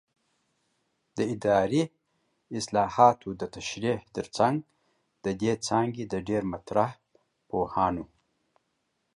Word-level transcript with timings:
د 1.17 1.19
اداري 1.33 1.83
اصطلاحاتو 2.57 3.29
د 3.39 3.41
تشریح 3.55 3.99
ترڅنګ 4.15 4.55
د 5.25 5.27
دې 5.41 5.53
څانګې 5.65 6.03
د 6.07 6.13
ډېری 6.27 6.47
مطرح 6.53 6.89
پوهانو 7.49 8.05